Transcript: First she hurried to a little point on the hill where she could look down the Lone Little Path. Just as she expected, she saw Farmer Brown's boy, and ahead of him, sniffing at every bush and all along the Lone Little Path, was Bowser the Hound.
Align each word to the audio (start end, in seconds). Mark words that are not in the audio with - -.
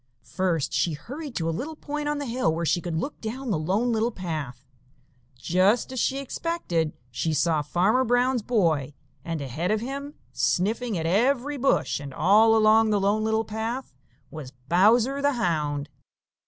First 0.33 0.73
she 0.73 0.93
hurried 0.93 1.35
to 1.35 1.47
a 1.47 1.51
little 1.53 1.75
point 1.75 2.09
on 2.09 2.17
the 2.17 2.25
hill 2.25 2.51
where 2.55 2.65
she 2.65 2.81
could 2.81 2.95
look 2.97 3.21
down 3.21 3.51
the 3.51 3.59
Lone 3.59 3.91
Little 3.91 4.09
Path. 4.09 4.65
Just 5.37 5.91
as 5.91 5.99
she 5.99 6.17
expected, 6.17 6.93
she 7.11 7.35
saw 7.35 7.61
Farmer 7.61 8.03
Brown's 8.03 8.41
boy, 8.41 8.95
and 9.23 9.41
ahead 9.41 9.69
of 9.69 9.79
him, 9.79 10.15
sniffing 10.33 10.97
at 10.97 11.05
every 11.05 11.57
bush 11.57 11.99
and 11.99 12.15
all 12.15 12.55
along 12.55 12.89
the 12.89 12.99
Lone 12.99 13.23
Little 13.23 13.45
Path, 13.45 13.93
was 14.31 14.53
Bowser 14.67 15.21
the 15.21 15.33
Hound. 15.33 15.87